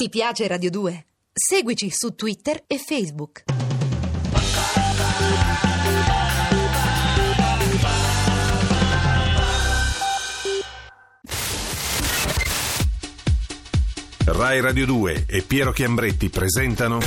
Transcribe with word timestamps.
Ti 0.00 0.10
piace 0.10 0.46
Radio 0.46 0.70
2? 0.70 1.06
Seguici 1.32 1.90
su 1.90 2.14
Twitter 2.14 2.62
e 2.68 2.78
Facebook. 2.78 3.42
Rai 14.24 14.60
Radio 14.60 14.86
2 14.86 15.24
e 15.26 15.42
Piero 15.42 15.72
Chiambretti 15.72 16.30
presentano 16.30 17.00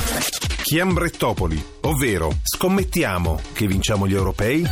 Chiambrettopoli, 0.62 1.64
ovvero 1.84 2.40
scommettiamo 2.44 3.40
che 3.54 3.68
vinciamo 3.68 4.06
gli 4.06 4.16
europei? 4.16 4.68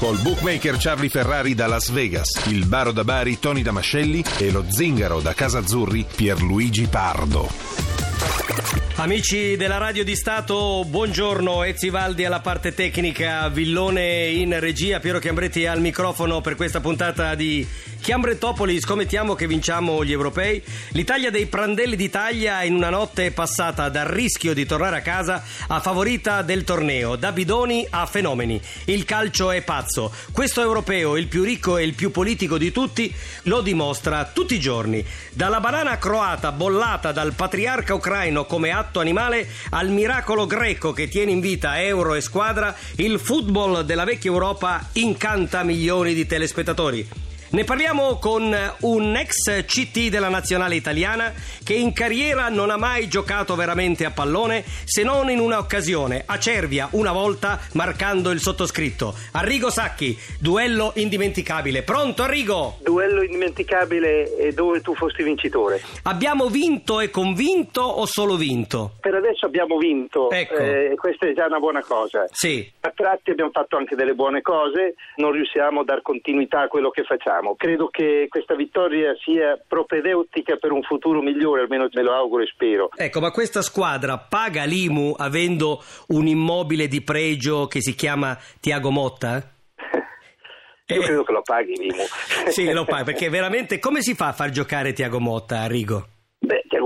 Col 0.00 0.16
bookmaker 0.16 0.78
Charlie 0.78 1.10
Ferrari 1.10 1.54
da 1.54 1.66
Las 1.66 1.90
Vegas, 1.90 2.46
il 2.46 2.64
baro 2.64 2.90
da 2.90 3.04
Bari 3.04 3.38
Tony 3.38 3.60
Damascelli 3.60 4.24
e 4.38 4.50
lo 4.50 4.64
zingaro 4.66 5.20
da 5.20 5.34
Casa 5.34 5.58
Azzurri 5.58 6.06
Pierluigi 6.10 6.86
Pardo. 6.86 8.59
Amici 9.00 9.56
della 9.56 9.78
Radio 9.78 10.04
di 10.04 10.14
Stato, 10.14 10.84
buongiorno. 10.86 11.62
Ezivaldi 11.62 12.26
alla 12.26 12.40
parte 12.40 12.74
tecnica, 12.74 13.48
Villone 13.48 14.26
in 14.26 14.60
regia, 14.60 15.00
Piero 15.00 15.18
Chiambretti 15.18 15.64
al 15.64 15.80
microfono 15.80 16.42
per 16.42 16.54
questa 16.54 16.80
puntata 16.80 17.34
di 17.34 17.66
Chiambrettopoli. 17.98 18.78
Scommettiamo 18.78 19.34
che 19.34 19.46
vinciamo 19.46 20.04
gli 20.04 20.12
europei. 20.12 20.62
L'Italia 20.90 21.30
dei 21.30 21.46
Prandelli 21.46 21.96
d'Italia 21.96 22.62
in 22.62 22.74
una 22.74 22.90
notte 22.90 23.30
passata 23.30 23.88
dal 23.88 24.06
rischio 24.06 24.52
di 24.52 24.66
tornare 24.66 24.98
a 24.98 25.00
casa 25.00 25.42
a 25.68 25.80
favorita 25.80 26.42
del 26.42 26.64
torneo, 26.64 27.16
da 27.16 27.32
bidoni 27.32 27.86
a 27.88 28.04
fenomeni. 28.04 28.60
Il 28.84 29.06
calcio 29.06 29.50
è 29.50 29.62
pazzo. 29.62 30.12
Questo 30.30 30.60
europeo, 30.60 31.16
il 31.16 31.26
più 31.26 31.42
ricco 31.42 31.78
e 31.78 31.84
il 31.84 31.94
più 31.94 32.10
politico 32.10 32.58
di 32.58 32.70
tutti, 32.70 33.14
lo 33.44 33.62
dimostra 33.62 34.30
tutti 34.30 34.56
i 34.56 34.60
giorni. 34.60 35.02
Dalla 35.32 35.60
banana 35.60 35.96
croata 35.96 36.52
bollata 36.52 37.12
dal 37.12 37.32
patriarca 37.32 37.94
ucraino 37.94 38.44
come 38.44 38.68
atto 38.70 38.89
animale 38.98 39.48
al 39.70 39.90
miracolo 39.90 40.46
greco 40.46 40.92
che 40.92 41.06
tiene 41.06 41.30
in 41.30 41.40
vita 41.40 41.80
euro 41.80 42.14
e 42.14 42.20
squadra, 42.20 42.74
il 42.96 43.20
football 43.20 43.82
della 43.82 44.04
vecchia 44.04 44.30
Europa 44.30 44.88
incanta 44.94 45.62
milioni 45.62 46.14
di 46.14 46.26
telespettatori. 46.26 47.29
Ne 47.52 47.64
parliamo 47.64 48.18
con 48.20 48.56
un 48.82 49.16
ex 49.16 49.64
CT 49.64 50.08
della 50.08 50.28
nazionale 50.28 50.76
italiana 50.76 51.32
che 51.64 51.74
in 51.74 51.92
carriera 51.92 52.48
non 52.48 52.70
ha 52.70 52.76
mai 52.76 53.08
giocato 53.08 53.56
veramente 53.56 54.04
a 54.04 54.12
pallone 54.12 54.62
se 54.84 55.02
non 55.02 55.28
in 55.30 55.40
un'occasione, 55.40 56.22
a 56.26 56.38
Cervia, 56.38 56.86
una 56.92 57.10
volta 57.10 57.58
marcando 57.72 58.30
il 58.30 58.38
sottoscritto. 58.38 59.14
Arrigo 59.32 59.68
Sacchi, 59.68 60.16
duello 60.38 60.92
indimenticabile. 60.94 61.82
Pronto 61.82 62.22
Arrigo? 62.22 62.76
Duello 62.82 63.20
indimenticabile 63.24 64.36
e 64.36 64.52
dove 64.52 64.80
tu 64.80 64.94
fosti 64.94 65.24
vincitore. 65.24 65.80
Abbiamo 66.04 66.46
vinto 66.50 67.00
e 67.00 67.10
convinto 67.10 67.80
o 67.80 68.06
solo 68.06 68.36
vinto? 68.36 68.92
Per 69.00 69.14
adesso 69.14 69.46
abbiamo 69.46 69.76
vinto, 69.76 70.30
Ecco. 70.30 70.54
eh, 70.56 70.92
questa 70.94 71.26
è 71.26 71.32
già 71.34 71.46
una 71.46 71.58
buona 71.58 71.82
cosa. 71.82 72.26
Sì. 72.30 72.70
A 72.82 72.92
tratti 72.94 73.32
abbiamo 73.32 73.50
fatto 73.52 73.76
anche 73.76 73.96
delle 73.96 74.14
buone 74.14 74.40
cose, 74.40 74.94
non 75.16 75.32
riusciamo 75.32 75.80
a 75.80 75.84
dar 75.84 76.00
continuità 76.02 76.60
a 76.60 76.68
quello 76.68 76.90
che 76.90 77.02
facciamo. 77.02 77.38
Credo 77.56 77.88
che 77.88 78.26
questa 78.28 78.54
vittoria 78.54 79.14
sia 79.24 79.58
propedeutica 79.66 80.56
per 80.56 80.72
un 80.72 80.82
futuro 80.82 81.20
migliore, 81.20 81.62
almeno 81.62 81.88
me 81.92 82.02
lo 82.02 82.12
auguro 82.12 82.42
e 82.42 82.46
spero. 82.46 82.90
Ecco, 82.94 83.20
ma 83.20 83.30
questa 83.30 83.62
squadra 83.62 84.18
paga 84.18 84.64
l'IMU 84.64 85.14
avendo 85.16 85.82
un 86.08 86.26
immobile 86.26 86.86
di 86.88 87.02
pregio 87.02 87.66
che 87.66 87.80
si 87.80 87.94
chiama 87.94 88.38
Tiago 88.60 88.90
Motta? 88.90 89.42
Io 90.86 91.00
credo 91.02 91.22
che 91.22 91.32
lo 91.32 91.42
paghi 91.42 91.74
l'IMU. 91.76 92.04
Sì, 92.48 92.70
lo 92.72 92.84
paga, 92.84 93.04
perché 93.04 93.28
veramente 93.28 93.78
come 93.78 94.02
si 94.02 94.14
fa 94.14 94.28
a 94.28 94.32
far 94.32 94.50
giocare 94.50 94.92
Tiago 94.92 95.20
Motta 95.20 95.60
a 95.60 95.66
Rigo? 95.66 96.06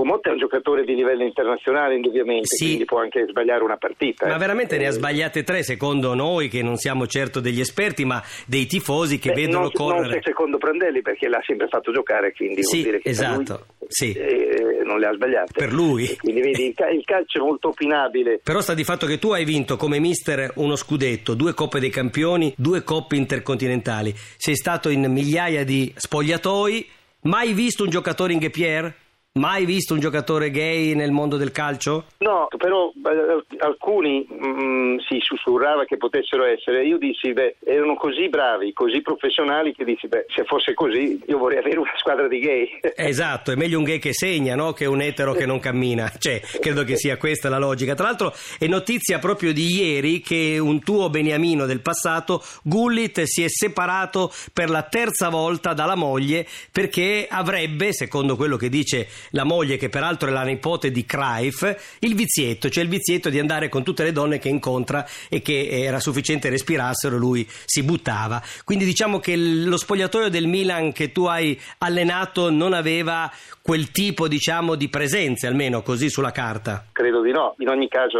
Motta 0.05 0.29
è 0.29 0.33
un 0.33 0.37
giocatore 0.37 0.83
di 0.85 0.93
livello 0.93 1.23
internazionale, 1.23 1.95
indubbiamente, 1.95 2.45
Sì. 2.45 2.65
quindi 2.65 2.85
può 2.85 2.99
anche 2.99 3.25
sbagliare 3.27 3.63
una 3.63 3.77
partita. 3.77 4.27
Ma 4.27 4.35
eh. 4.35 4.37
veramente 4.37 4.77
ne 4.77 4.85
ha 4.85 4.89
Eh, 4.89 4.91
sbagliate 4.91 5.43
tre, 5.43 5.63
secondo 5.63 6.13
noi, 6.13 6.47
che 6.47 6.61
non 6.61 6.77
siamo 6.77 7.07
certo 7.07 7.39
degli 7.39 7.59
esperti, 7.59 8.05
ma 8.05 8.21
dei 8.45 8.67
tifosi 8.67 9.17
che 9.17 9.29
Beh, 9.29 9.41
vedono 9.41 9.61
non, 9.61 9.71
correre. 9.71 10.09
non 10.09 10.21
secondo 10.23 10.57
Prandelli 10.57 11.01
perché 11.01 11.27
l'ha 11.27 11.41
sempre 11.45 11.67
fatto 11.67 11.91
giocare, 11.91 12.33
quindi 12.33 12.63
Sì, 12.63 12.77
vuol 12.81 12.83
dire 12.83 12.99
che 13.01 13.09
esatto, 13.09 13.65
lui, 13.79 13.87
sì. 13.87 14.11
eh, 14.13 14.81
non 14.85 14.99
le 14.99 15.07
ha 15.07 15.13
sbagliate. 15.13 15.51
Per 15.53 15.73
lui. 15.73 16.15
Quindi 16.17 16.41
vedi, 16.41 16.67
il, 16.67 16.73
ca- 16.75 16.89
il 16.89 17.03
calcio 17.03 17.39
è 17.39 17.41
molto 17.41 17.69
opinabile. 17.69 18.39
Però 18.43 18.61
sta 18.61 18.75
di 18.75 18.83
fatto 18.83 19.07
che 19.07 19.17
tu 19.17 19.31
hai 19.31 19.43
vinto 19.43 19.75
come 19.75 19.97
mister 19.99 20.51
uno 20.57 20.75
scudetto, 20.75 21.33
due 21.33 21.53
coppe 21.55 21.79
dei 21.79 21.89
campioni, 21.89 22.53
due 22.57 22.83
coppe 22.83 23.15
intercontinentali. 23.15 24.13
Sei 24.37 24.55
stato 24.55 24.89
in 24.89 25.11
migliaia 25.11 25.63
di 25.65 25.91
spogliatoi. 25.95 26.87
Mai 27.21 27.53
visto 27.53 27.83
un 27.83 27.89
giocatore 27.89 28.33
in 28.33 28.49
Pierre? 28.51 28.93
Mai 29.37 29.65
visto 29.65 29.93
un 29.93 29.99
giocatore 29.99 30.49
gay 30.49 30.95
nel 30.95 31.11
mondo 31.11 31.35
del 31.35 31.51
calcio? 31.51 32.05
No, 32.19 32.47
però 32.57 32.89
eh, 32.89 33.57
alcuni 33.57 34.25
mm, 34.31 34.99
si 35.09 35.17
sussurrava 35.19 35.83
che 35.83 35.97
potessero 35.97 36.45
essere. 36.45 36.85
Io 36.85 36.97
dissi, 36.97 37.33
beh, 37.33 37.57
erano 37.65 37.95
così 37.95 38.29
bravi, 38.29 38.71
così 38.71 39.01
professionali 39.01 39.75
che 39.75 39.83
dissi, 39.83 40.07
beh, 40.07 40.27
se 40.33 40.45
fosse 40.45 40.73
così 40.73 41.21
io 41.27 41.37
vorrei 41.37 41.57
avere 41.57 41.79
una 41.79 41.91
squadra 41.97 42.29
di 42.29 42.39
gay. 42.39 42.79
Esatto, 42.95 43.51
è 43.51 43.55
meglio 43.55 43.77
un 43.77 43.83
gay 43.83 43.99
che 43.99 44.13
segna, 44.13 44.55
no? 44.55 44.71
Che 44.71 44.85
un 44.85 45.01
etero 45.01 45.33
che 45.33 45.45
non 45.45 45.59
cammina. 45.59 46.09
Cioè, 46.17 46.39
credo 46.61 46.85
che 46.85 46.95
sia 46.95 47.17
questa 47.17 47.49
la 47.49 47.59
logica. 47.59 47.93
Tra 47.93 48.05
l'altro 48.05 48.33
è 48.57 48.67
notizia 48.67 49.19
proprio 49.19 49.51
di 49.51 49.67
ieri 49.67 50.21
che 50.21 50.57
un 50.59 50.81
tuo 50.81 51.09
beniamino 51.09 51.65
del 51.65 51.81
passato, 51.81 52.41
Gullit, 52.63 53.23
si 53.23 53.43
è 53.43 53.49
separato 53.49 54.31
per 54.53 54.69
la 54.69 54.83
terza 54.83 55.27
volta 55.27 55.73
dalla 55.73 55.95
moglie 55.95 56.47
perché 56.71 57.27
avrebbe, 57.29 57.91
secondo 57.91 58.37
quello 58.37 58.55
che 58.55 58.69
dice 58.69 59.07
la 59.31 59.43
moglie, 59.43 59.77
che 59.77 59.89
peraltro 59.89 60.29
è 60.29 60.31
la 60.31 60.43
nipote 60.43 60.91
di 60.91 61.05
Cruyff, 61.05 61.97
il 61.99 62.15
vizietto, 62.15 62.69
cioè 62.69 62.83
il 62.83 62.89
vizietto 62.89 63.29
di 63.29 63.39
andare 63.39 63.69
con 63.69 63.83
tutte 63.83 64.03
le 64.03 64.11
donne 64.11 64.39
che 64.39 64.49
incontra 64.49 65.05
e 65.29 65.41
che 65.41 65.67
era 65.69 65.99
sufficiente 65.99 66.49
respirassero, 66.49 67.17
lui 67.17 67.47
si 67.65 67.83
buttava. 67.83 68.41
Quindi 68.63 68.85
diciamo 68.85 69.19
che 69.19 69.35
lo 69.35 69.77
spogliatoio 69.77 70.29
del 70.29 70.47
Milan 70.47 70.91
che 70.91 71.11
tu 71.11 71.25
hai 71.25 71.59
allenato 71.79 72.49
non 72.49 72.73
aveva 72.73 73.31
quel 73.61 73.91
tipo, 73.91 74.27
diciamo, 74.27 74.75
di 74.75 74.89
presenze, 74.89 75.47
almeno 75.47 75.81
così 75.81 76.09
sulla 76.09 76.31
carta. 76.31 76.85
Credo 76.91 77.21
di 77.21 77.31
no. 77.31 77.55
In 77.59 77.69
ogni 77.69 77.87
caso, 77.87 78.19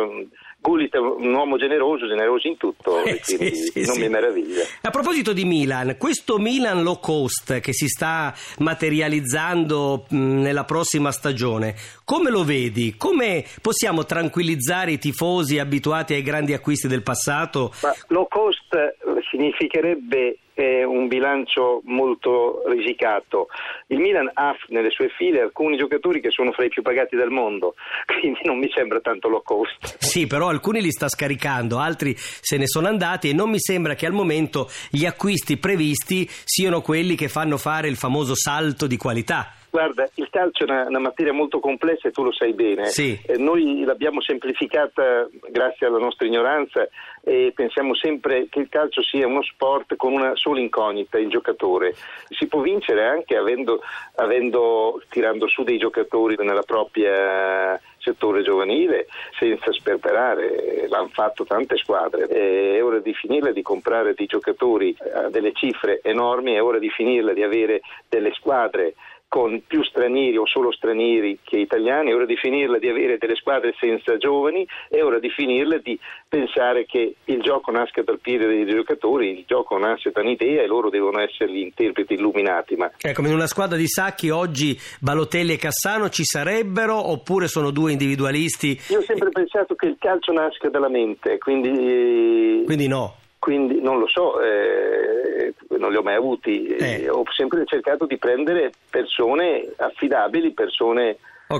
Gullit 0.65 0.95
è 0.95 0.97
un 0.97 1.31
uomo 1.31 1.57
generoso, 1.57 2.07
generoso 2.07 2.47
in 2.47 2.57
tutto, 2.57 3.03
Eh, 3.03 3.21
quindi 3.23 3.55
sì, 3.55 3.85
non 3.85 3.93
sì. 3.93 4.01
mi 4.01 4.09
meraviglia. 4.09 4.63
A 4.81 4.89
proposito 4.89 5.31
di 5.31 5.45
Milan, 5.45 5.95
questo 5.99 6.39
Milan 6.39 6.81
low 6.81 6.99
cost 6.99 7.59
che 7.59 7.71
si 7.71 7.87
sta 7.87 8.33
materializzando 8.57 10.05
nella 10.09 10.63
prossima 10.63 11.11
stagione, 11.11 11.75
come 12.03 12.31
lo 12.31 12.43
vedi? 12.43 12.95
Come 12.97 13.45
possiamo 13.61 14.05
tranquillizzare 14.05 14.93
i 14.93 14.97
tifosi 14.97 15.59
abituati 15.59 16.13
ai 16.15 16.23
grandi 16.23 16.53
acquisti 16.53 16.87
del 16.87 17.03
passato? 17.03 17.71
Ma 17.83 17.93
low 18.07 18.27
cost 18.27 18.94
significherebbe 19.35 20.37
eh, 20.53 20.83
un 20.85 21.07
bilancio 21.07 21.81
molto 21.83 22.63
risicato. 22.67 23.47
Il 23.87 23.99
Milan 23.99 24.31
ha 24.33 24.55
nelle 24.69 24.89
sue 24.89 25.09
file 25.09 25.41
alcuni 25.41 25.77
giocatori 25.77 26.21
che 26.21 26.31
sono 26.31 26.51
fra 26.53 26.63
i 26.63 26.69
più 26.69 26.81
pagati 26.81 27.15
del 27.15 27.29
mondo, 27.29 27.75
quindi 28.19 28.39
non 28.43 28.57
mi 28.57 28.71
sembra 28.73 28.99
tanto 29.01 29.27
low 29.27 29.43
cost. 29.43 29.97
Sì, 29.99 30.27
però 30.27 30.47
alcuni 30.47 30.81
li 30.81 30.91
sta 30.91 31.09
scaricando, 31.09 31.77
altri 31.77 32.13
se 32.15 32.57
ne 32.57 32.67
sono 32.67 32.87
andati 32.87 33.29
e 33.29 33.33
non 33.33 33.49
mi 33.49 33.59
sembra 33.59 33.95
che 33.95 34.05
al 34.05 34.13
momento 34.13 34.69
gli 34.89 35.05
acquisti 35.05 35.57
previsti 35.57 36.25
siano 36.29 36.81
quelli 36.81 37.15
che 37.15 37.27
fanno 37.27 37.57
fare 37.57 37.89
il 37.89 37.97
famoso 37.97 38.35
salto 38.35 38.87
di 38.87 38.97
qualità. 38.97 39.51
Guarda, 39.75 40.07
il 40.13 40.29
calcio 40.29 40.63
è 40.63 40.71
una, 40.71 40.87
una 40.87 40.99
materia 40.99 41.33
molto 41.33 41.59
complessa 41.59 42.07
e 42.07 42.11
tu 42.11 42.23
lo 42.23 42.31
sai 42.31 42.53
bene. 42.53 42.85
Sì. 42.85 43.19
Eh, 43.25 43.37
noi 43.37 43.83
l'abbiamo 43.83 44.21
semplificata 44.21 45.27
grazie 45.49 45.85
alla 45.85 45.97
nostra 45.97 46.25
ignoranza 46.25 46.87
e 47.21 47.51
pensiamo 47.53 47.93
sempre 47.93 48.47
che 48.49 48.59
il 48.59 48.69
calcio 48.69 49.03
sia 49.03 49.27
uno 49.27 49.43
sport 49.43 49.97
con 49.97 50.13
una 50.13 50.33
sola 50.35 50.61
incognita, 50.61 51.17
il 51.17 51.27
giocatore. 51.27 51.93
Si 52.29 52.47
può 52.47 52.61
vincere 52.61 53.03
anche 53.05 53.35
avendo, 53.35 53.81
avendo 54.15 55.01
tirando 55.09 55.45
su 55.49 55.63
dei 55.63 55.77
giocatori 55.77 56.37
nella 56.37 56.63
propria 56.63 57.77
settore 57.97 58.43
giovanile 58.43 59.07
senza 59.37 59.73
sperperare, 59.73 60.87
l'hanno 60.87 61.09
fatto 61.11 61.43
tante 61.43 61.75
squadre, 61.75 62.27
è 62.27 62.81
ora 62.83 62.99
di 62.99 63.13
finirla 63.13 63.51
di 63.51 63.63
comprare 63.63 64.13
dei 64.13 64.27
giocatori 64.27 64.95
a 65.13 65.29
delle 65.29 65.51
cifre 65.53 65.99
enormi, 66.03 66.53
è 66.53 66.61
ora 66.61 66.77
di 66.77 66.89
finirla 66.89 67.33
di 67.33 67.41
avere 67.41 67.81
delle 68.07 68.31
squadre 68.33 68.93
con 69.35 69.61
più 69.67 69.83
stranieri 69.83 70.37
o 70.37 70.45
solo 70.45 70.71
stranieri 70.71 71.39
che 71.43 71.57
italiani, 71.57 72.11
è 72.11 72.15
ora 72.15 72.25
di 72.25 72.37
finirla 72.37 72.77
di 72.77 72.87
avere 72.87 73.17
delle 73.17 73.35
squadre 73.35 73.75
senza 73.77 74.15
giovani, 74.15 74.65
è 74.87 75.03
ora 75.03 75.19
di 75.19 75.29
finirla 75.29 75.77
di 75.79 75.99
pensare 76.25 76.85
che 76.85 77.15
il 77.25 77.41
gioco 77.41 77.69
nasca 77.69 78.01
dal 78.01 78.21
piede 78.21 78.47
dei 78.47 78.65
giocatori, 78.65 79.39
il 79.39 79.43
gioco 79.45 79.77
nasce 79.77 80.11
da 80.11 80.21
un'idea 80.21 80.61
e 80.61 80.67
loro 80.67 80.89
devono 80.89 81.19
essere 81.19 81.51
gli 81.51 81.57
interpreti 81.57 82.13
illuminati. 82.13 82.75
Ma 82.77 82.89
Ecco, 82.97 83.21
in 83.23 83.33
una 83.33 83.47
squadra 83.47 83.75
di 83.75 83.89
sacchi 83.89 84.29
oggi 84.29 84.79
Balotelli 85.01 85.51
e 85.51 85.57
Cassano 85.57 86.07
ci 86.07 86.23
sarebbero 86.23 86.95
oppure 86.95 87.49
sono 87.49 87.71
due 87.71 87.91
individualisti? 87.91 88.79
io 88.87 88.99
ho 88.99 89.03
sempre 89.03 89.31
pensato 89.31 89.75
che 89.75 89.87
il 89.87 89.97
calcio 89.99 90.31
nasca 90.31 90.69
dalla 90.69 90.87
mente, 90.87 91.37
quindi, 91.39 92.63
Quindi 92.63 92.87
no. 92.87 93.17
Quindi 93.45 93.79
non 93.79 93.99
lo 93.99 94.07
so, 94.07 94.41
eh, 94.41 95.53
non 95.77 95.91
li 95.91 95.97
ho 95.97 96.01
mai 96.01 96.15
avuti, 96.15 96.65
Eh. 96.65 97.03
Eh, 97.03 97.09
ho 97.09 97.21
sempre 97.37 97.61
cercato 97.65 98.07
di 98.07 98.17
prendere 98.17 98.71
persone 98.89 99.71
affidabili, 99.77 100.51
persone 100.51 101.17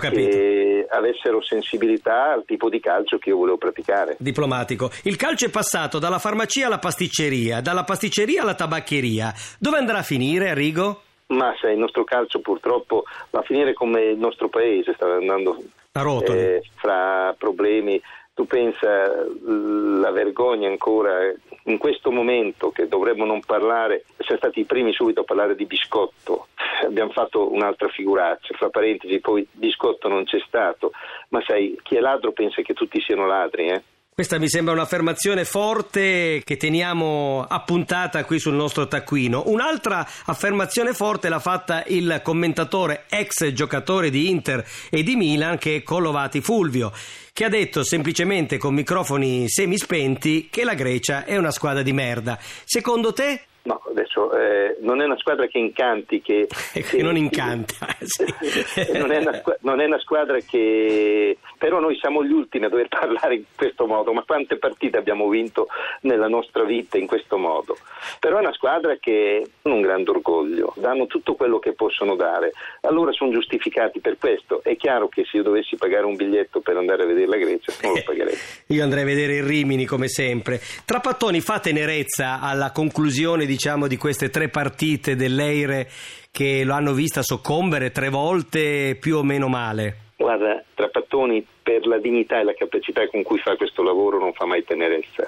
che 0.10 0.88
avessero 0.90 1.44
sensibilità 1.44 2.32
al 2.32 2.44
tipo 2.44 2.70
di 2.70 2.80
calcio 2.80 3.20
che 3.20 3.30
io 3.30 3.38
volevo 3.38 3.58
praticare. 3.58 4.16
Diplomatico. 4.18 4.90
Il 5.04 5.16
calcio 5.16 5.46
è 5.46 5.50
passato 5.52 6.00
dalla 6.00 6.18
farmacia 6.18 6.66
alla 6.66 6.80
pasticceria, 6.80 7.62
dalla 7.62 7.84
pasticceria 7.84 8.42
alla 8.42 8.56
tabaccheria. 8.56 9.32
Dove 9.60 9.78
andrà 9.78 10.00
a 10.00 10.04
finire, 10.04 10.50
Arrigo? 10.50 11.02
Ma 11.28 11.54
sai, 11.62 11.74
il 11.74 11.80
nostro 11.80 12.04
calcio 12.04 12.40
purtroppo 12.40 13.04
va 13.30 13.42
a 13.42 13.44
finire 13.44 13.74
come 13.74 14.02
il 14.06 14.18
nostro 14.18 14.50
paese, 14.50 14.94
sta 14.96 15.06
andando 15.06 15.56
A 15.92 16.02
rotoli. 16.02 16.40
eh, 16.40 16.62
fra 16.78 17.36
problemi. 17.38 18.02
Tu 18.36 18.46
pensa 18.48 19.26
la 19.46 20.12
vergogna 20.12 20.68
ancora 20.68 21.34
in 21.68 21.78
questo 21.78 22.12
momento 22.12 22.70
che 22.70 22.90
dovremmo 22.90 23.24
non 23.24 23.40
parlare, 23.40 24.04
siamo 24.18 24.40
stati 24.40 24.60
i 24.60 24.66
primi 24.66 24.92
subito 24.92 25.22
a 25.22 25.24
parlare 25.24 25.56
di 25.56 25.66
biscotto, 25.66 26.48
abbiamo 26.84 27.12
fatto 27.12 27.52
un'altra 27.52 27.88
figuraccia, 27.88 28.54
fra 28.56 28.70
parentesi 28.70 29.22
poi 29.22 29.48
biscotto 29.50 30.10
non 30.10 30.26
c'è 30.26 30.40
stato, 30.46 30.92
ma 31.30 31.42
sai 31.48 31.80
chi 31.82 31.96
è 31.96 32.02
ladro 32.02 32.34
pensa 32.34 32.62
che 32.62 32.74
tutti 32.74 33.00
siano 33.00 33.26
ladri, 33.26 33.70
eh? 33.70 33.84
Questa 34.18 34.40
mi 34.40 34.48
sembra 34.48 34.74
un'affermazione 34.74 35.44
forte 35.44 36.42
che 36.46 36.56
teniamo 36.56 37.46
appuntata 37.46 38.24
qui 38.24 38.40
sul 38.40 38.54
nostro 38.54 38.88
taccuino. 38.88 39.44
Un'altra 39.48 40.08
affermazione 40.24 40.94
forte 40.94 41.28
l'ha 41.28 41.42
fatta 41.42 41.84
il 41.88 42.22
commentatore 42.24 43.08
ex 43.10 43.52
giocatore 43.52 44.10
di 44.10 44.30
Inter 44.30 44.66
e 44.90 45.04
di 45.04 45.18
Milan 45.18 45.58
che 45.58 45.76
è 45.76 45.84
Collovati 45.84 46.40
Fulvio, 46.40 46.94
che 47.34 47.44
ha 47.44 47.50
detto 47.50 47.84
semplicemente 47.84 48.58
con 48.58 48.74
microfoni 48.74 49.50
semispenti 49.50 50.48
che 50.50 50.64
la 50.64 50.76
Grecia 50.76 51.26
è 51.26 51.36
una 51.36 51.52
squadra 51.52 51.82
di 51.82 51.92
merda. 51.92 52.40
Secondo 52.64 53.12
te? 53.12 53.42
No, 53.66 53.82
adesso 53.90 54.32
eh, 54.38 54.78
non 54.82 55.02
è 55.02 55.06
una 55.06 55.18
squadra 55.18 55.48
che 55.48 55.58
incanti, 55.58 56.22
che, 56.22 56.48
Che 56.72 57.02
non 57.02 57.18
incanta. 57.18 57.88
sì. 58.02 58.24
non, 58.94 59.12
è 59.12 59.18
una, 59.18 59.42
non 59.62 59.82
è 59.82 59.86
una 59.86 60.00
squadra 60.00 60.38
che 60.40 61.38
però 61.58 61.80
noi 61.80 61.98
siamo 61.98 62.24
gli 62.24 62.32
ultimi 62.32 62.66
a 62.66 62.70
dover 62.70 62.88
parlare 62.88 63.36
in 63.36 63.44
questo 63.56 63.88
modo, 63.88 64.14
ma 64.14 64.24
quante 64.24 64.58
partite 64.58 64.98
abbiamo 64.98 65.28
vinto 65.30 65.68
nella 66.02 66.28
nostra 66.28 66.64
vita 66.64 66.98
in 66.98 67.08
questo 67.08 67.38
modo? 67.38 67.76
Però 68.20 68.38
è 68.38 68.42
una 68.42 68.54
squadra 68.54 68.98
che 69.00 69.42
ha 69.62 69.70
un 69.70 69.82
grande 69.82 70.12
orgoglio, 70.12 70.74
danno 70.78 71.08
tutto 71.08 71.34
quello 71.34 71.58
che 71.58 71.74
possono 71.74 72.16
dare, 72.16 72.52
allora 72.82 73.12
sono 73.14 73.32
giustificati 73.32 74.00
per 74.00 74.18
questo. 74.20 74.62
È 74.62 74.76
chiaro 74.76 75.08
che 75.08 75.24
se 75.26 75.38
io 75.38 75.44
dovessi 75.44 75.76
pagare 75.76 76.06
un 76.06 76.16
biglietto 76.16 76.60
per 76.60 76.78
andare 76.78 77.04
a 77.04 77.06
vedere 77.08 77.28
la 77.28 77.38
Grecia, 77.38 77.74
non 77.82 77.94
lo 77.94 78.04
pagherei. 78.06 78.36
Io 78.68 78.84
andrei 78.84 79.02
a 79.02 79.06
vedere 79.08 79.36
il 79.38 79.44
Rimini 79.44 79.86
come 79.86 80.08
sempre. 80.08 80.62
Trapattoni 80.86 81.42
fa 81.42 81.60
tenerezza 81.60 82.40
alla 82.42 82.72
conclusione, 82.72 83.46
diciamo, 83.56 83.88
di 83.88 83.96
queste 83.96 84.30
tre 84.30 84.50
partite 84.50 85.16
dell'Eire 85.16 85.90
che 86.30 86.64
lo 86.66 86.74
hanno 86.74 86.92
vista 86.92 87.22
soccombere 87.24 87.92
tre 87.92 88.10
volte 88.10 88.98
più 89.00 89.18
o 89.18 89.24
meno 89.24 89.48
male. 89.48 89.98
Guarda, 90.18 90.62
Trapattoni 90.74 91.46
per 91.64 91.86
la 91.88 91.98
dignità 91.98 92.40
e 92.40 92.44
la 92.44 92.54
capacità 92.54 93.08
con 93.08 93.24
cui 93.24 93.40
fa 93.40 93.56
questo 93.56 93.82
lavoro 93.82 94.20
non 94.20 94.34
fa 94.34 94.46
mai 94.46 94.64
tenerezza. 94.64 95.26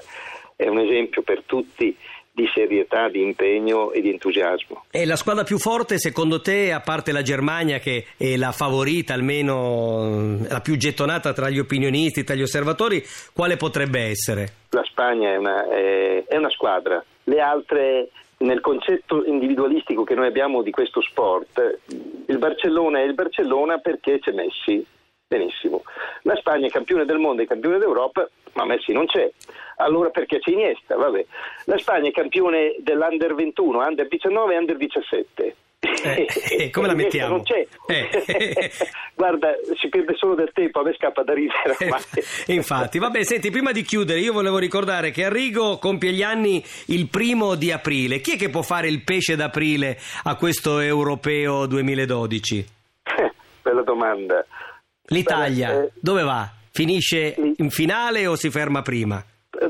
È 0.56 0.68
un 0.68 0.80
esempio 0.80 1.22
per 1.22 1.44
tutti 1.46 1.96
di 2.32 2.48
serietà, 2.54 3.10
di 3.10 3.24
impegno 3.24 3.92
e 3.92 4.02
di 4.02 4.12
entusiasmo. 4.12 4.84
E 4.92 5.06
la 5.06 5.16
squadra 5.16 5.44
più 5.44 5.58
forte, 5.58 5.98
secondo 5.98 6.40
te, 6.42 6.72
a 6.72 6.82
parte 6.82 7.12
la 7.12 7.24
Germania, 7.24 7.80
che 7.80 8.06
è 8.16 8.36
la 8.36 8.52
favorita, 8.52 9.14
almeno 9.16 10.38
la 10.48 10.60
più 10.60 10.78
gettonata 10.78 11.34
tra 11.34 11.50
gli 11.50 11.58
opinionisti, 11.58 12.24
tra 12.24 12.36
gli 12.36 12.44
osservatori, 12.44 13.04
quale 13.34 13.56
potrebbe 13.56 14.02
essere? 14.02 14.54
La 14.70 14.84
Spagna 14.84 15.32
è 15.32 15.38
una, 15.38 15.68
è- 15.68 16.26
è 16.28 16.36
una 16.36 16.52
squadra, 16.52 17.04
le 17.28 17.42
altre 17.42 18.10
nel 18.40 18.62
concetto 18.62 19.26
individualistico 19.26 20.04
che 20.04 20.16
noi 20.16 20.28
abbiamo 20.28 20.62
di 20.62 20.72
questo 20.72 21.02
sport, 21.02 21.80
il 22.26 22.38
Barcellona 22.38 23.00
è 23.00 23.04
il 23.04 23.14
Barcellona 23.14 23.80
perché 23.80 24.20
c'è 24.20 24.32
Messi, 24.32 24.86
benissimo. 25.28 25.84
La 26.22 26.36
Spagna 26.36 26.68
è 26.68 26.70
campione 26.70 27.06
del 27.06 27.18
mondo 27.18 27.42
e 27.42 27.48
campione 27.48 27.80
d'Europa, 27.80 28.30
ma 28.54 28.66
Messi 28.66 28.94
non 28.94 29.08
c'è. 29.08 29.30
Allora 29.78 30.10
perché 30.10 30.40
c'è 30.40 30.52
Iniesta? 30.52 30.96
Vabbè. 30.96 31.26
La 31.66 31.78
Spagna 31.78 32.10
è 32.10 32.12
campione 32.12 32.76
dell'Under 32.80 33.34
21, 33.34 33.80
Under 33.80 34.08
19 34.08 34.54
e 34.54 34.58
Under 34.58 34.78
17. 34.78 35.56
Eh, 36.04 36.28
eh, 36.58 36.70
come 36.70 36.88
la 36.88 36.94
mettiamo? 36.94 37.36
Non 37.36 37.44
c'è. 37.44 37.66
Eh. 37.88 38.72
Guarda, 39.16 39.50
si 39.80 39.90
perde 39.90 40.14
solo 40.16 40.36
del 40.36 40.52
tempo, 40.54 40.80
a 40.80 40.84
me 40.84 40.94
scappa 40.94 41.24
da 41.24 41.34
ridere. 41.34 41.76
Eh, 42.46 42.54
Infatti, 42.54 43.00
vabbè, 43.00 43.24
senti, 43.24 43.50
prima 43.50 43.72
di 43.72 43.82
chiudere, 43.82 44.20
io 44.20 44.34
volevo 44.34 44.58
ricordare 44.58 45.12
che 45.12 45.24
Arrigo 45.24 45.78
compie 45.80 46.12
gli 46.12 46.24
anni 46.24 46.64
il 46.88 47.08
primo 47.10 47.56
di 47.56 47.72
aprile. 47.72 48.20
Chi 48.20 48.34
è 48.34 48.38
che 48.38 48.50
può 48.50 48.62
fare 48.62 48.88
il 48.88 49.04
pesce 49.04 49.36
d'aprile 49.36 49.98
a 50.24 50.36
questo 50.36 50.80
europeo 50.80 51.66
2012? 51.66 52.66
Bella 53.64 53.82
domanda. 53.82 54.46
L'Italia, 55.08 55.72
Beh, 55.72 55.84
eh, 55.84 55.92
dove 56.00 56.24
va? 56.24 56.52
Finisce 56.72 57.36
in 57.56 57.70
finale 57.70 58.28
o 58.28 58.36
si 58.36 58.50
ferma 58.52 58.82
prima? 58.82 59.24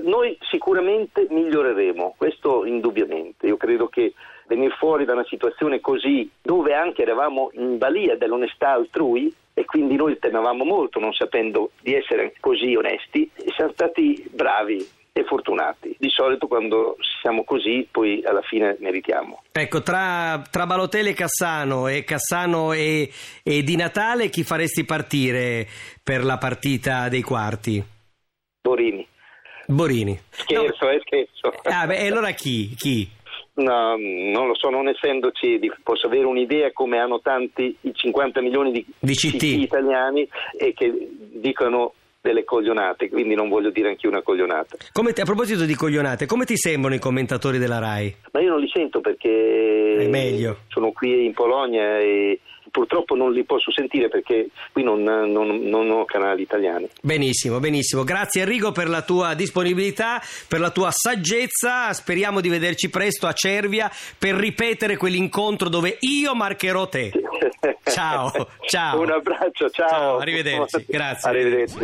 Noi 0.04 0.38
sicuramente 0.50 1.26
miglioreremo, 1.30 2.16
questo 2.18 2.66
indubbiamente. 2.66 3.48
Io 3.48 3.56
credo 3.56 3.88
che 3.88 4.14
venire 4.48 4.74
fuori 4.78 5.06
da 5.06 5.14
una 5.14 5.26
situazione 5.26 5.80
così, 5.80 6.30
dove 6.42 6.74
anche 6.74 7.02
eravamo 7.02 7.50
in 7.54 7.78
balia 7.78 8.16
dell'onestà 8.16 8.72
altrui, 8.72 9.34
e 9.54 9.66
quindi 9.66 9.96
noi 9.96 10.20
temevamo 10.20 10.64
molto 10.64 11.00
non 11.00 11.14
sapendo 11.14 11.72
di 11.82 11.94
essere 11.94 12.34
così 12.40 12.76
onesti, 12.76 13.30
e 13.36 13.52
siamo 13.56 13.72
stati 13.74 14.24
bravi 14.32 14.88
e 15.12 15.24
fortunati. 15.24 15.96
Di 15.98 16.10
solito 16.10 16.48
quando 16.48 16.96
siamo 17.22 17.44
così 17.44 17.88
poi 17.90 18.24
alla 18.24 18.44
fine 18.44 18.78
meritiamo. 18.80 19.42
Ecco, 19.52 19.82
tra, 19.82 20.44
tra 20.50 20.68
Balotelli 20.68 21.10
e 21.10 21.14
Cassano 21.14 21.88
e 21.88 22.04
Cassano 22.04 22.72
e, 22.72 23.10
e 23.44 23.64
Di 23.64 23.76
Natale, 23.76 24.30
chi 24.30 24.44
faresti 24.44 24.86
partire 24.86 25.68
per 26.04 26.24
la 26.24 26.38
partita 26.38 27.10
dei 27.10 27.24
quarti? 27.24 27.84
Borini. 28.62 29.08
Borini. 29.66 30.18
Scherzo, 30.30 30.90
eh, 30.90 31.02
scherzo. 31.04 31.52
No. 31.64 31.72
Ah, 31.72 31.88
beh, 31.88 31.98
e 31.98 32.08
allora 32.08 32.32
chi? 32.32 32.74
Chi? 32.76 33.10
No, 33.58 33.96
non 33.98 34.48
lo 34.48 34.56
so, 34.56 34.70
non 34.70 34.88
essendoci, 34.88 35.60
posso 35.82 36.06
avere 36.06 36.26
un'idea 36.26 36.72
come 36.74 37.00
hanno 37.00 37.20
tanti, 37.22 37.76
i 37.82 37.92
50 37.94 38.40
milioni 38.42 38.72
di, 38.72 38.86
Di 39.00 39.14
CT. 39.16 39.42
italiani 39.44 40.28
e 40.60 40.74
che 40.76 40.94
dicono 41.34 41.94
delle 42.22 42.44
coglionate, 42.44 43.10
quindi 43.10 43.34
non 43.34 43.50
voglio 43.50 43.72
dire 43.72 43.90
anche 43.90 44.06
una 44.06 44.22
coglionata. 44.22 44.78
Come 44.92 45.14
ti- 45.14 45.22
a 45.22 45.26
proposito 45.26 45.64
di 45.66 45.74
coglionate, 45.74 46.28
come 46.28 46.46
ti 46.46 46.56
sembrano 46.56 46.94
i 46.96 47.00
commentatori 47.00 47.58
della 47.58 47.80
RAI? 47.80 48.16
Ma 48.34 48.42
io 48.42 48.50
non 48.50 48.60
li 48.60 48.70
sento 48.72 49.02
perché 49.02 50.08
sono 50.68 50.92
qui 50.92 51.26
in 51.26 51.34
Polonia 51.34 51.98
e 52.00 52.40
purtroppo 52.78 53.16
non 53.16 53.32
li 53.34 53.44
posso 53.44 53.72
sentire 53.72 54.08
perché 54.08 54.50
qui 54.72 54.84
non, 54.84 55.02
non- 55.02 55.62
non 55.64 55.90
ho 55.90 56.06
canali 56.06 56.44
italiani. 56.44 56.88
Benissimo, 57.02 57.60
benissimo. 57.60 58.04
Grazie 58.04 58.44
Enrico 58.44 58.72
per 58.72 58.88
la 58.88 59.02
tua 59.02 59.34
disponibilità, 59.34 60.22
per 60.48 60.60
la 60.60 60.70
tua 60.70 60.92
saggezza. 60.92 61.92
Speriamo 61.94 62.40
di 62.40 62.50
vederci 62.50 62.92
presto 62.92 63.26
a 63.26 63.34
Cervia 63.34 63.90
per 64.20 64.36
ripetere 64.36 64.96
quell'incontro 64.96 65.70
dove 65.70 65.98
io 66.02 66.36
marcherò 66.36 66.88
te. 66.88 67.10
Ciao, 67.84 68.32
ciao. 68.68 69.02
Un 69.02 69.12
abbraccio, 69.12 69.70
ciao. 69.70 69.88
Ciao, 69.90 70.18
arrivederci. 70.18 70.86
Grazie. 70.92 71.30
Arrivederci. 71.30 71.78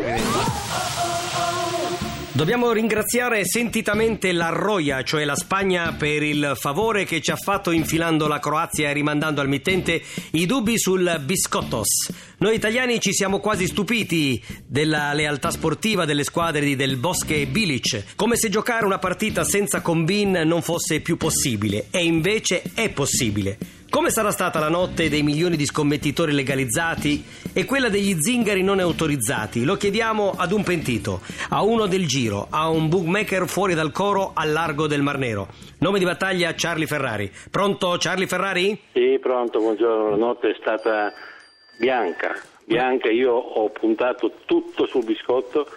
Dobbiamo 2.36 2.72
ringraziare 2.72 3.46
sentitamente 3.46 4.32
la 4.32 4.50
Roya, 4.50 5.04
cioè 5.04 5.24
la 5.24 5.36
Spagna, 5.36 5.94
per 5.94 6.24
il 6.24 6.54
favore 6.56 7.06
che 7.06 7.22
ci 7.22 7.30
ha 7.30 7.36
fatto 7.36 7.70
infilando 7.70 8.28
la 8.28 8.40
Croazia 8.40 8.90
e 8.90 8.94
rimandando 8.94 9.40
al 9.40 9.48
mittente 9.48 10.02
i 10.32 10.48
dubbi 10.48 10.80
sul 10.80 11.22
biscottos. 11.24 12.12
Noi 12.38 12.56
italiani 12.56 13.00
ci 13.00 13.14
siamo 13.14 13.40
quasi 13.40 13.68
stupiti 13.68 14.42
della 14.66 15.14
lealtà 15.14 15.52
sportiva 15.52 16.06
delle 16.06 16.24
squadre 16.24 16.66
di 16.66 16.76
Del 16.76 16.98
Bosque 16.98 17.42
e 17.42 17.46
Bilic, 17.46 18.16
come 18.16 18.36
se 18.36 18.50
giocare 18.50 18.86
una 18.86 18.98
partita 18.98 19.44
senza 19.44 19.82
combin 19.82 20.42
non 20.44 20.62
fosse 20.62 21.00
più 21.00 21.16
possibile, 21.16 21.88
e 21.92 22.04
invece 22.04 22.64
è 22.74 22.90
possibile. 22.90 23.58
Come 23.90 24.10
sarà 24.10 24.32
stata 24.32 24.58
la 24.58 24.70
notte 24.70 25.08
dei 25.08 25.22
milioni 25.22 25.56
di 25.56 25.68
scommettitori 25.68 26.32
legalizzati 26.32 27.24
e 27.54 27.64
quella 27.64 27.90
degli 27.90 28.20
zingari 28.20 28.64
non 28.64 28.80
autorizzati? 28.80 29.64
Lo 29.64 29.76
chiediamo 29.76 30.34
ad 30.36 30.52
un 30.52 30.64
pentito, 30.64 31.22
a 31.50 31.62
uno 31.62 31.86
del 31.86 32.08
giro, 32.08 32.48
a 32.50 32.70
un 32.70 32.90
bookmaker 32.90 33.48
fuori 33.48 33.76
dal 33.76 33.92
coro 33.92 34.32
al 34.34 34.52
largo 34.52 34.88
del 34.88 35.04
Mar 35.04 35.20
Nero. 35.20 35.48
Nome 35.78 36.00
di 36.00 36.06
battaglia 36.06 36.56
Charlie 36.56 36.88
Ferrari. 36.88 37.32
Pronto 37.52 37.96
Charlie 38.00 38.26
Ferrari? 38.26 38.80
Sì, 38.94 39.20
pronto, 39.22 39.60
buongiorno. 39.60 40.10
La 40.10 40.16
notte 40.18 40.50
è 40.50 40.56
stata 40.60 41.14
bianca, 41.78 42.36
bianca. 42.66 43.10
Io 43.10 43.34
ho 43.34 43.70
puntato 43.70 44.32
tutto 44.46 44.86
sul 44.88 45.04
biscotto 45.04 45.68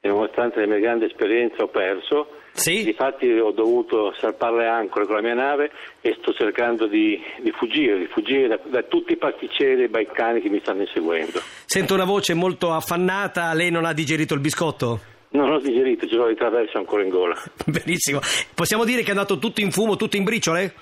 e 0.00 0.08
nonostante 0.08 0.60
la 0.60 0.66
mia 0.66 0.78
grande 0.78 1.06
esperienza 1.06 1.62
ho 1.62 1.68
perso. 1.68 2.28
Sì? 2.52 2.84
Difatti 2.84 3.28
ho 3.32 3.50
dovuto 3.50 4.14
salpare 4.20 4.58
le 4.58 4.66
ancore 4.68 5.06
con 5.06 5.16
la 5.16 5.22
mia 5.22 5.34
nave 5.34 5.72
e 6.00 6.16
sto 6.20 6.32
cercando 6.32 6.86
di, 6.86 7.20
di 7.40 7.50
fuggire, 7.50 7.98
di 7.98 8.06
fuggire 8.06 8.46
da, 8.46 8.60
da 8.64 8.82
tutti 8.82 9.12
i 9.12 9.16
pasticceri 9.16 9.74
dei 9.74 9.88
balcani 9.88 10.40
che 10.40 10.48
mi 10.48 10.60
stanno 10.60 10.82
inseguendo. 10.82 11.40
Sento 11.64 11.94
una 11.94 12.04
voce 12.04 12.32
molto 12.34 12.72
affannata, 12.72 13.52
lei 13.54 13.70
non 13.70 13.84
ha 13.84 13.92
digerito 13.92 14.34
il 14.34 14.40
biscotto? 14.40 15.00
Non 15.30 15.50
ho 15.50 15.58
digerito, 15.58 16.06
ce 16.06 16.14
l'ho 16.14 16.28
di 16.28 16.36
traverso 16.36 16.78
ancora 16.78 17.02
in 17.02 17.08
gola. 17.08 17.34
Benissimo. 17.66 18.20
Possiamo 18.54 18.84
dire 18.84 19.02
che 19.02 19.08
è 19.08 19.10
andato 19.10 19.38
tutto 19.38 19.60
in 19.60 19.72
fumo, 19.72 19.96
tutto 19.96 20.16
in 20.16 20.22
briciole? 20.22 20.74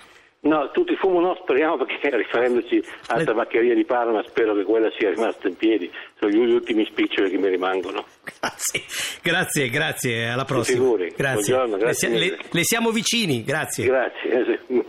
No, 0.44 0.70
tutti 0.72 0.96
fumo 0.96 1.20
no, 1.20 1.36
speriamo 1.40 1.76
perché 1.76 2.10
rifarendoci 2.16 2.82
alla 3.06 3.22
tabaccheria 3.22 3.74
di 3.76 3.84
Parma 3.84 4.24
spero 4.26 4.54
che 4.54 4.64
quella 4.64 4.90
sia 4.98 5.10
rimasta 5.10 5.46
in 5.46 5.54
piedi, 5.56 5.88
sono 6.18 6.32
gli 6.32 6.52
ultimi 6.52 6.84
spiccioli 6.84 7.30
che 7.30 7.38
mi 7.38 7.48
rimangono. 7.48 8.04
Grazie, 8.40 8.82
grazie, 9.22 9.68
grazie, 9.70 10.28
alla 10.28 10.44
prossima. 10.44 10.78
figuri. 10.82 11.12
Grazie. 11.16 11.54
Buongiorno, 11.54 11.76
grazie 11.76 12.08
le, 12.08 12.18
le- 12.18 12.38
le 12.50 12.64
siamo 12.64 12.90
vicini, 12.90 13.44
grazie. 13.44 13.84
Grazie. 13.86 14.30
eh, 14.30 14.84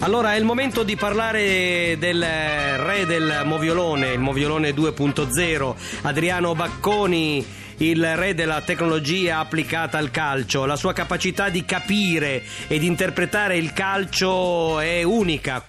Allora 0.00 0.34
è 0.34 0.36
il 0.36 0.44
momento 0.44 0.82
di 0.82 0.96
parlare 0.96 1.96
del 1.98 2.22
re 2.22 3.06
del 3.06 3.40
moviolone, 3.46 4.12
il 4.12 4.18
moviolone 4.18 4.70
2.0, 4.70 5.74
Adriano 6.02 6.54
Bacconi, 6.54 7.44
il 7.78 8.16
re 8.16 8.34
della 8.34 8.60
tecnologia 8.60 9.38
applicata 9.38 9.98
al 9.98 10.10
calcio. 10.10 10.64
La 10.64 10.76
sua 10.76 10.92
capacità 10.92 11.48
di 11.48 11.64
capire 11.64 12.42
ed 12.68 12.82
interpretare 12.82 13.56
il 13.56 13.72
calcio 13.72 14.78
è 14.80 15.02
unica. 15.02 15.64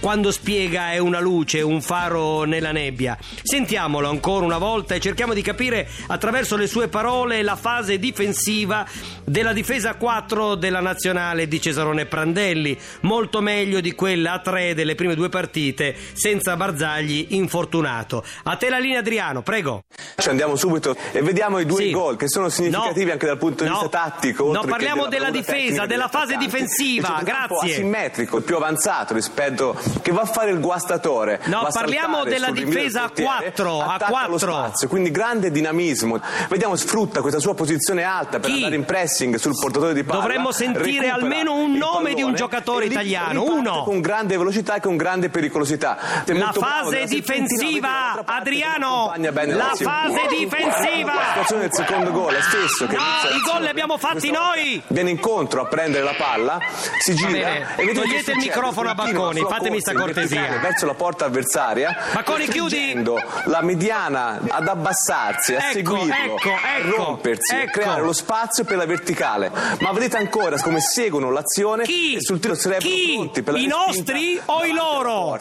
Quando 0.00 0.30
spiega 0.30 0.92
è 0.92 0.98
una 0.98 1.18
luce, 1.18 1.60
un 1.60 1.82
faro 1.82 2.44
nella 2.44 2.70
nebbia. 2.70 3.18
Sentiamolo 3.42 4.08
ancora 4.08 4.44
una 4.44 4.56
volta 4.58 4.94
e 4.94 5.00
cerchiamo 5.00 5.34
di 5.34 5.42
capire 5.42 5.88
attraverso 6.06 6.56
le 6.56 6.68
sue 6.68 6.86
parole 6.86 7.42
la 7.42 7.56
fase 7.56 7.98
difensiva 7.98 8.86
della 9.24 9.52
difesa 9.52 9.90
a 9.90 9.94
4 9.96 10.54
della 10.54 10.78
nazionale 10.80 11.48
di 11.48 11.60
Cesarone 11.60 12.06
Prandelli, 12.06 12.78
molto 13.02 13.40
meglio 13.40 13.80
di 13.80 13.92
quella 13.94 14.34
a 14.34 14.38
3 14.38 14.74
delle 14.74 14.94
prime 14.94 15.16
due 15.16 15.28
partite 15.28 15.96
senza 16.12 16.56
Barzagli 16.56 17.26
infortunato. 17.30 18.24
A 18.44 18.54
te 18.56 18.68
la 18.70 18.78
linea 18.78 19.00
Adriano, 19.00 19.42
prego. 19.42 19.82
Ci 20.16 20.28
andiamo 20.28 20.54
subito 20.54 20.96
e 21.10 21.22
vediamo 21.22 21.58
i 21.58 21.66
due 21.66 21.82
Sì. 21.82 21.90
gol 21.90 22.16
che 22.16 22.28
sono 22.28 22.48
significativi 22.48 23.06
No. 23.06 23.12
anche 23.12 23.26
dal 23.26 23.38
punto 23.38 23.64
di 23.64 23.68
No. 23.70 23.80
vista 23.80 23.88
tattico. 23.98 24.52
No, 24.52 24.62
parliamo 24.62 25.06
della 25.08 25.30
bravura 25.30 25.52
difesa, 25.58 25.86
della 25.86 26.08
fase 26.08 26.36
difensiva, 26.36 27.08
Il 27.08 27.14
centrocampo 27.16 27.54
grazie. 27.56 27.72
asimmetrico, 27.72 28.40
più 28.42 28.54
avanzato 28.56 29.14
rispetto 29.14 29.76
che 30.02 30.12
va 30.12 30.22
a 30.22 30.26
fare 30.26 30.50
il 30.50 30.60
guastatore. 30.60 31.40
No, 31.44 31.66
parliamo 31.72 32.24
della 32.24 32.50
difesa 32.50 33.04
a 33.04 33.06
portiere, 33.06 33.30
quattro, 33.30 33.80
a 33.80 33.94
attacca 33.94 34.10
quattro. 34.10 34.30
lo 34.30 34.38
spazio, 34.38 34.88
quindi 34.88 35.10
grande 35.10 35.50
dinamismo. 35.50 36.20
Vediamo 36.48 36.76
sfrutta 36.76 37.20
questa 37.20 37.40
sua 37.40 37.54
posizione 37.54 38.02
alta 38.02 38.38
per 38.38 38.50
Chi? 38.50 38.56
andare 38.56 38.76
in 38.76 38.84
pressing 38.84 39.36
sul 39.36 39.54
portatore 39.58 39.94
di 39.94 40.04
palla. 40.04 40.20
Dovremmo 40.20 40.52
sentire 40.52 41.08
almeno 41.08 41.54
un 41.54 41.72
nome 41.72 42.14
di 42.14 42.22
un 42.22 42.34
giocatore 42.34 42.86
italiano, 42.86 43.42
uno. 43.44 43.82
con 43.84 44.00
grande 44.00 44.36
velocità 44.36 44.76
e 44.76 44.80
con 44.80 44.96
grande 44.96 45.28
pericolosità. 45.28 46.24
È 46.24 46.32
La 46.32 46.52
fase 46.52 47.04
difensiva, 47.06 48.22
Adriano, 48.24 49.12
la 49.16 49.72
fase 49.74 50.26
difensiva. 50.28 51.14
La 51.14 51.26
situazione 51.28 51.62
del 51.62 51.72
secondo 51.72 52.10
gol 52.12 52.34
è 52.34 52.40
stesso 52.42 52.86
che 52.86 52.96
No, 52.96 53.02
i 53.02 53.40
gol 53.40 53.62
li 53.62 53.68
abbiamo 53.68 53.96
fatti 53.98 54.30
noi. 54.30 54.82
Viene 54.88 55.10
incontro 55.10 55.62
a 55.62 55.66
prendere 55.66 56.04
la 56.04 56.14
palla, 56.16 56.58
si 57.00 57.14
gira 57.14 57.76
e 57.76 57.92
togliete 57.92 58.32
il 58.32 58.38
microfono 58.38 58.90
a 58.90 58.94
Bacconi, 58.94 59.44
fatemi 59.48 59.77
sta 59.80 59.92
corsa 59.92 60.20
in 60.20 60.28
cortesia. 60.28 60.58
verso 60.60 60.86
la 60.86 60.94
porta 60.94 61.24
avversaria, 61.26 61.96
Bacconi, 62.12 62.44
chiudi. 62.44 62.60
costringendo 62.60 63.22
la 63.44 63.62
mediana 63.62 64.40
ad 64.48 64.68
abbassarsi, 64.68 65.54
a 65.54 65.58
Ecco, 65.58 65.70
seguirlo, 65.72 66.36
ecco, 66.36 66.50
a 66.50 66.76
ecco, 66.78 66.96
rompersi, 67.04 67.54
a 67.54 67.62
ecco. 67.62 67.70
creare 67.80 68.02
lo 68.02 68.12
spazio 68.12 68.64
per 68.64 68.76
la 68.76 68.86
verticale. 68.86 69.50
Ma 69.80 69.92
vedete 69.92 70.16
ancora 70.16 70.60
come 70.60 70.80
seguono 70.80 71.30
l'azione 71.30 71.84
Chi? 71.84 72.14
e 72.16 72.20
sul 72.20 72.40
tiro 72.40 72.54
sarebbero 72.54 72.88
Chi? 72.88 73.12
pronti 73.14 73.42
per 73.42 73.52
la 73.54 73.58
I 73.60 73.66
nostri 73.66 74.40
o 74.46 74.64
i 74.64 74.72
loro? 74.72 75.38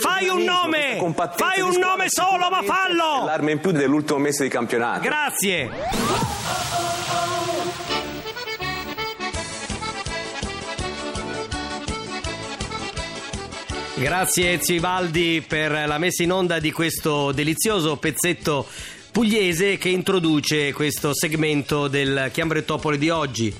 Fai 0.00 0.28
un 0.28 0.42
nome, 0.42 0.96
questa 0.96 1.32
fai 1.36 1.60
un 1.60 1.76
nome 1.78 2.04
solo, 2.08 2.48
ma 2.50 2.62
fallo! 2.62 3.24
L'arma 3.24 3.50
in 3.50 3.60
più 3.60 3.70
dell'ultimo 3.72 4.18
mese 4.18 4.42
di 4.42 4.48
campionato. 4.48 5.00
Grazie. 5.00 5.70
Grazie 13.98 14.52
Ezio 14.52 14.74
Ivaldi 14.74 15.42
per 15.46 15.70
la 15.70 15.96
messa 15.96 16.22
in 16.22 16.30
onda 16.30 16.60
di 16.60 16.70
questo 16.70 17.32
delizioso 17.32 17.96
pezzetto 17.96 18.66
pugliese 19.10 19.78
che 19.78 19.88
introduce 19.88 20.74
questo 20.74 21.14
segmento 21.14 21.88
del 21.88 22.28
Chiambrettopoli 22.30 22.98
di 22.98 23.08
oggi. 23.08 23.54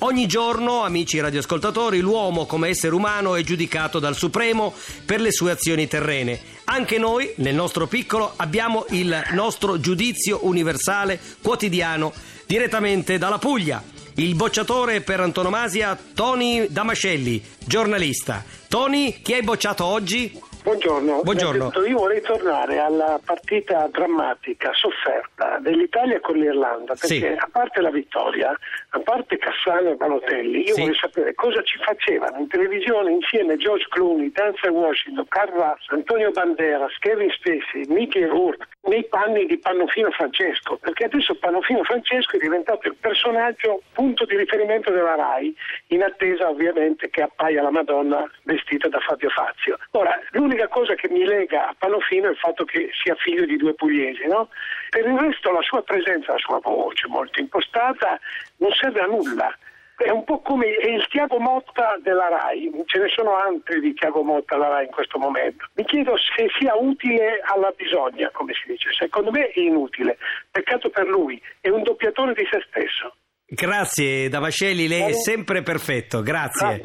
Ogni 0.00 0.26
giorno, 0.26 0.82
amici 0.82 1.18
radioascoltatori, 1.18 2.00
l'uomo 2.00 2.44
come 2.44 2.68
essere 2.68 2.94
umano 2.94 3.34
è 3.34 3.42
giudicato 3.42 3.98
dal 3.98 4.14
Supremo 4.14 4.74
per 5.06 5.22
le 5.22 5.32
sue 5.32 5.52
azioni 5.52 5.88
terrene. 5.88 6.38
Anche 6.64 6.98
noi, 6.98 7.32
nel 7.36 7.54
nostro 7.54 7.86
piccolo, 7.86 8.34
abbiamo 8.36 8.84
il 8.90 9.24
nostro 9.32 9.80
giudizio 9.80 10.40
universale 10.42 11.18
quotidiano 11.40 12.12
direttamente 12.46 13.16
dalla 13.16 13.38
Puglia. 13.38 13.82
Il 14.18 14.34
bocciatore 14.34 15.00
per 15.00 15.20
antonomasia 15.20 15.96
Tony 16.14 16.66
Damascelli, 16.68 17.40
giornalista. 17.64 18.42
Tony, 18.68 19.22
chi 19.22 19.34
hai 19.34 19.42
bocciato 19.42 19.84
oggi? 19.84 20.46
Buongiorno. 20.60 21.20
Buongiorno. 21.22 21.72
Io 21.86 21.96
vorrei 21.96 22.20
tornare 22.20 22.78
alla 22.78 23.18
partita 23.24 23.88
drammatica, 23.90 24.70
sofferta 24.74 25.58
dell'Italia 25.60 26.20
con 26.20 26.36
l'Irlanda, 26.36 26.94
perché 26.94 27.06
Sì. 27.06 27.24
a 27.26 27.48
parte 27.50 27.80
la 27.80 27.90
vittoria, 27.90 28.50
a 28.90 28.98
parte 29.00 29.38
Cassano 29.38 29.90
e 29.92 29.94
Balotelli, 29.94 30.66
io 30.66 30.74
Sì. 30.74 30.80
vorrei 30.80 30.96
sapere 31.00 31.34
cosa 31.34 31.62
ci 31.62 31.78
facevano 31.78 32.38
in 32.40 32.48
televisione 32.48 33.12
insieme 33.12 33.56
George 33.56 33.86
Clooney, 33.88 34.30
Denzel 34.32 34.70
Washington, 34.72 35.26
Carl 35.28 35.52
Russ, 35.52 35.86
Antonio 35.90 36.32
Banderas, 36.32 36.92
Kevin 36.98 37.30
Spacey, 37.30 37.86
Mickey 37.86 38.24
Rourke, 38.24 38.66
nei 38.88 39.04
panni 39.04 39.46
di 39.46 39.58
Pannofino 39.58 40.10
Francesco, 40.10 40.76
perché 40.78 41.04
adesso 41.04 41.34
Pannofino 41.36 41.84
Francesco 41.84 42.36
è 42.36 42.38
diventato 42.38 42.88
il 42.88 42.96
personaggio 42.96 43.82
punto 43.92 44.24
di 44.24 44.36
riferimento 44.36 44.90
della 44.90 45.14
RAI, 45.14 45.54
in 45.88 46.02
attesa 46.02 46.48
ovviamente 46.48 47.10
che 47.10 47.22
appaia 47.22 47.62
la 47.62 47.70
Madonna 47.70 48.28
vestita 48.42 48.88
da 48.88 48.98
Fabio 48.98 49.28
Fazio. 49.30 49.78
Ora, 49.92 50.18
l'unica 50.30 50.68
cosa 50.68 50.94
che 50.94 51.08
mi 51.08 51.24
lega 51.24 51.68
a 51.68 51.74
Pannofino 51.78 52.26
è 52.28 52.30
il 52.30 52.36
fatto 52.36 52.64
che 52.64 52.90
sia 53.02 53.14
figlio 53.14 53.44
di 53.44 53.56
due 53.56 53.74
pugliesi, 53.74 54.26
no? 54.26 54.48
Per 54.90 55.06
il 55.06 55.18
resto 55.18 55.52
la 55.52 55.62
sua 55.62 55.82
presenza, 55.82 56.32
la 56.32 56.38
sua 56.38 56.58
voce 56.60 57.06
molto 57.08 57.40
impostata 57.40 58.18
non 58.56 58.72
serve 58.72 59.00
a 59.00 59.06
nulla. 59.06 59.56
È 59.98 60.10
un 60.10 60.22
po' 60.22 60.40
come 60.42 60.66
è 60.76 60.90
il 60.90 61.04
Tiago 61.08 61.40
Motta 61.40 61.98
della 62.00 62.28
RAI, 62.28 62.70
ce 62.86 63.00
ne 63.00 63.08
sono 63.08 63.36
altri 63.36 63.80
di 63.80 63.92
Tiago 63.94 64.22
Motta 64.22 64.54
alla 64.54 64.68
RAI 64.68 64.84
in 64.84 64.92
questo 64.92 65.18
momento. 65.18 65.66
Mi 65.74 65.84
chiedo 65.84 66.14
se 66.16 66.46
sia 66.56 66.76
utile 66.76 67.40
alla 67.42 67.72
bisogna, 67.76 68.30
come 68.30 68.52
si 68.52 68.70
dice. 68.70 68.90
Secondo 68.92 69.32
me 69.32 69.48
è 69.48 69.58
inutile. 69.58 70.16
Peccato 70.52 70.88
per 70.90 71.08
lui, 71.08 71.42
è 71.60 71.68
un 71.68 71.82
doppiatore 71.82 72.32
di 72.32 72.46
se 72.48 72.62
stesso. 72.68 73.16
Grazie 73.44 74.28
Damascelli, 74.28 74.86
lei 74.86 75.10
è 75.10 75.12
sempre 75.14 75.62
perfetto, 75.62 76.22
grazie. 76.22 76.80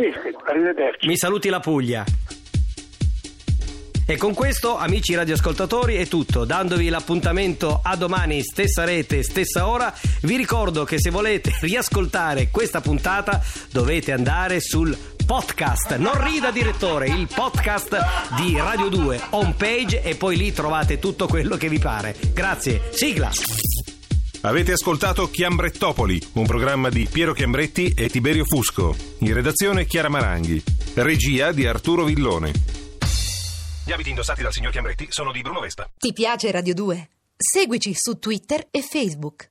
Arrivederci. 0.46 1.08
Mi 1.08 1.16
saluti 1.16 1.50
la 1.50 1.60
Puglia. 1.60 2.04
E 4.06 4.18
con 4.18 4.34
questo, 4.34 4.78
amici 4.78 5.16
radioascoltatori, 5.16 5.96
è 5.96 6.08
tutto. 6.08 6.44
Dandovi 6.44 6.90
l'appuntamento 6.90 7.80
a 7.82 7.96
domani, 7.96 8.42
stessa 8.44 8.84
rete, 8.84 9.24
stessa 9.24 9.68
ora, 9.68 9.94
vi 10.24 10.36
ricordo 10.36 10.84
che 10.84 11.00
se 11.00 11.10
volete 11.10 11.56
riascoltare 11.62 12.50
questa 12.50 12.82
puntata 12.82 13.42
dovete 13.72 14.12
andare 14.12 14.60
sul 14.60 14.96
podcast. 15.26 15.96
Non 15.96 16.22
rida 16.22 16.52
direttore, 16.52 17.08
il 17.08 17.30
podcast 17.34 17.98
di 18.36 18.58
Radio 18.58 18.90
2, 18.90 19.22
home 19.30 19.54
page 19.58 20.02
e 20.02 20.16
poi 20.16 20.36
lì 20.36 20.52
trovate 20.52 21.00
tutto 21.00 21.28
quello 21.28 21.56
che 21.56 21.70
vi 21.70 21.80
pare. 21.80 22.14
Grazie. 22.34 22.82
Sigla. 22.92 23.32
Avete 24.42 24.74
ascoltato 24.74 25.30
Chiambrettopoli, 25.30 26.22
un 26.34 26.46
programma 26.46 26.90
di 26.90 27.08
Piero 27.10 27.32
Chiambretti 27.32 27.94
e 27.96 28.10
Tiberio 28.10 28.44
Fusco. 28.44 28.94
In 29.20 29.34
redazione 29.34 29.86
Chiara 29.86 30.10
Maranghi. 30.10 30.62
Regia 30.96 31.54
di 31.54 31.66
Arturo 31.66 32.04
Villone. 32.04 32.73
Gli 33.86 33.92
abiti 33.92 34.10
indossati 34.10 34.42
dal 34.42 34.54
signor 34.54 34.72
Chiambretti 34.72 35.08
sono 35.10 35.34
di 35.34 35.42
Bruno 35.42 35.60
Vespa. 35.60 35.90
Ti 35.98 36.14
piace 36.14 36.50
Radio 36.52 36.74
2? 36.74 37.10
Seguici 37.36 37.94
su 37.94 38.18
Twitter 38.18 38.66
e 38.72 38.82
Facebook. 38.82 39.42